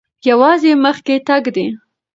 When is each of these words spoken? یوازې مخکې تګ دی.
یوازې 0.29 0.71
مخکې 0.85 1.15
تګ 1.27 1.43
دی. 1.55 1.67